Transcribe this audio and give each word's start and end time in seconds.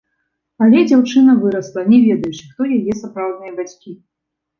Але 0.67 0.79
дзяўчына 0.85 1.35
вырасла, 1.43 1.83
не 1.91 1.99
ведаючы, 2.05 2.43
хто 2.53 2.61
яе 2.79 2.97
сапраўдныя 3.03 3.53
бацькі. 3.59 3.95